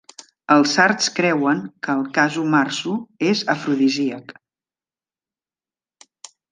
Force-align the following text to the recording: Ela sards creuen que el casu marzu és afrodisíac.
Ela 0.53 0.69
sards 0.69 1.09
creuen 1.19 1.61
que 1.87 1.97
el 1.97 2.01
casu 2.17 2.47
marzu 2.55 2.97
és 3.29 3.45
afrodisíac. 3.57 4.35